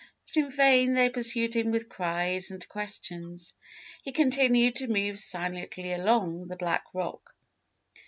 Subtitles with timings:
[0.25, 3.53] But in vain they pursued him with cries and questions;
[4.01, 7.35] he continued to move silently along the black rock.